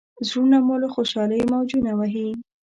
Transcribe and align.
زړونه 0.27 0.57
مو 0.65 0.75
له 0.83 0.87
خوشالۍ 0.93 1.41
موجونه 1.53 1.91
وهي. 1.99 2.29